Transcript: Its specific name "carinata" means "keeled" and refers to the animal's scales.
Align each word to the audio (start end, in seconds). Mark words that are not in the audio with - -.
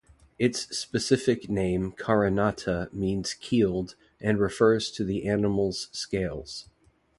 Its 0.39 0.61
specific 0.75 1.47
name 1.47 1.91
"carinata" 1.91 2.91
means 2.91 3.35
"keeled" 3.35 3.93
and 4.19 4.39
refers 4.39 4.89
to 4.89 5.03
the 5.03 5.27
animal's 5.27 5.89
scales. 5.91 6.67